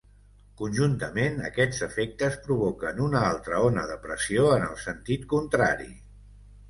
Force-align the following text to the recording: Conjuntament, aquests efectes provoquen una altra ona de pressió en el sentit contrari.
Conjuntament, 0.61 1.35
aquests 1.49 1.83
efectes 1.87 2.39
provoquen 2.47 3.03
una 3.09 3.21
altra 3.29 3.61
ona 3.67 3.87
de 3.93 3.99
pressió 4.07 4.49
en 4.59 4.67
el 4.71 4.77
sentit 4.89 5.29
contrari. 5.35 5.91